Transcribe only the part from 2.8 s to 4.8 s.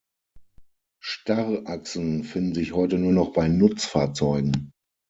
nur noch bei Nutzfahrzeugen.